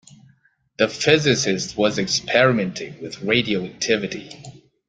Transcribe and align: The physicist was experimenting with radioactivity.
The 0.77 0.87
physicist 0.87 1.77
was 1.77 1.99
experimenting 1.99 2.99
with 3.03 3.21
radioactivity. 3.21 4.31